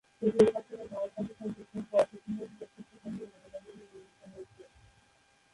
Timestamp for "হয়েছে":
4.33-4.63